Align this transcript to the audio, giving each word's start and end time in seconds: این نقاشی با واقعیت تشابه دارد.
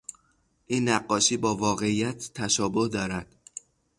این 0.67 0.89
نقاشی 0.89 1.37
با 1.37 1.55
واقعیت 1.55 2.29
تشابه 2.33 2.87
دارد. 2.87 3.35